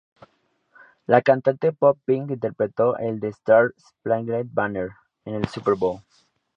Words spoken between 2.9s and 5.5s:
el "The Star-Spangled Banner" en el